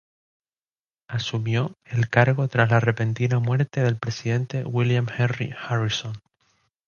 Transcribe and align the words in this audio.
Asumió 1.07 1.75
el 1.85 2.09
cargo 2.09 2.47
tras 2.47 2.71
la 2.71 2.79
repentina 2.79 3.37
muerte 3.37 3.83
del 3.83 3.99
presidente 3.99 4.63
William 4.65 5.05
Henry 5.15 5.53
Harrison. 5.55 6.19